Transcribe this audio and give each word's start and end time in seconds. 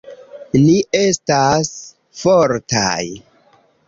Ni 0.59 0.77
estas 0.99 1.69
fortaj 2.21 3.05